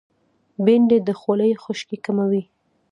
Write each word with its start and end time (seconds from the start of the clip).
بېنډۍ 0.63 0.99
د 1.07 1.09
خولې 1.19 1.59
خشکي 1.63 1.97
کموي 2.05 2.43